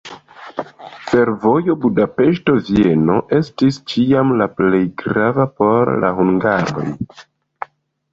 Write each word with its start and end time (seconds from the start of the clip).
Fervojo 1.09 1.73
Budapeŝto-Vieno 1.83 3.17
estis 3.39 3.77
ĉiam 3.93 4.33
la 4.39 4.47
plej 4.61 4.79
grava 5.03 5.45
por 5.61 5.93
la 6.05 6.11
hungaroj. 6.21 6.87